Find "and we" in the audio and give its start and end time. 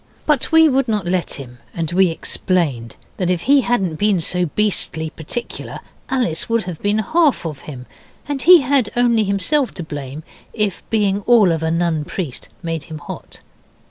1.75-2.09